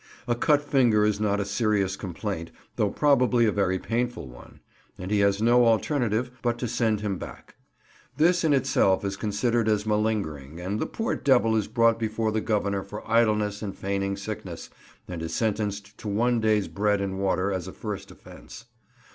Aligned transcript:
A 0.27 0.33
cut 0.33 0.63
finger 0.63 1.05
is 1.05 1.19
not 1.19 1.39
a 1.39 1.45
serious 1.45 1.95
complaint 1.95 2.49
though 2.75 2.89
probably 2.89 3.45
a 3.45 3.51
very 3.51 3.77
painful 3.77 4.27
one; 4.27 4.59
and 4.97 5.11
he 5.11 5.19
has 5.19 5.43
no 5.43 5.67
alternative 5.67 6.31
but 6.41 6.57
to 6.57 6.67
send 6.67 7.01
him 7.01 7.19
back. 7.19 7.53
This 8.17 8.43
in 8.43 8.51
itself 8.51 9.05
is 9.05 9.15
considered 9.15 9.69
as 9.69 9.85
malingering; 9.85 10.59
and 10.59 10.79
the 10.79 10.87
poor 10.87 11.15
devil 11.15 11.55
is 11.55 11.67
brought 11.67 11.99
before 11.99 12.31
the 12.31 12.41
Governor 12.41 12.81
for 12.81 13.07
idleness 13.07 13.61
and 13.61 13.77
feigning 13.77 14.17
sickness, 14.17 14.71
and 15.07 15.21
is 15.21 15.35
sentenced 15.35 15.95
to 15.99 16.07
one 16.07 16.39
day's 16.39 16.67
bread 16.67 16.99
and 16.99 17.19
water 17.19 17.51
as 17.51 17.67
a 17.67 17.71
first 17.71 18.09
offence. 18.09 18.65